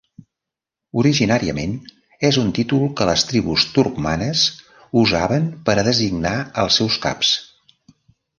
[1.01, 1.75] Originàriament
[2.29, 4.47] és un títol que les tribus turcmanes
[5.03, 6.35] usaven per a designar
[6.65, 7.37] els seus caps.